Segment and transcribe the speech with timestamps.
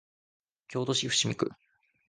[0.67, 1.51] 京都市伏見区